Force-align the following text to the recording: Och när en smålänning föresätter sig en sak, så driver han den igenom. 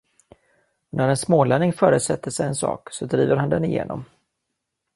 Och 0.91 0.97
när 0.97 1.07
en 1.07 1.17
smålänning 1.17 1.73
föresätter 1.73 2.31
sig 2.31 2.47
en 2.47 2.55
sak, 2.55 2.87
så 2.93 3.05
driver 3.05 3.35
han 3.35 3.49
den 3.49 3.65
igenom. 3.65 4.05